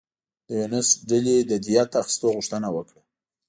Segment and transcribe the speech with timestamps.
[0.47, 3.01] د یونس ډلې د دیه اخیستو غوښتنه وکړه.